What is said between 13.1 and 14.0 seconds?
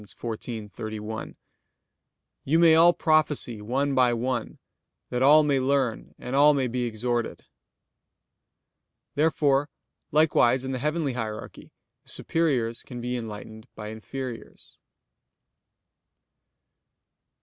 enlightened by